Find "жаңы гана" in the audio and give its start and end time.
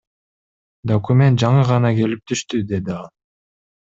1.43-1.91